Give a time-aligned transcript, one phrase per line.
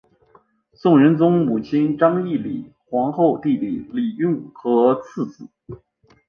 [0.73, 5.47] 宋仁宗母亲章懿李皇后弟弟李用和次子。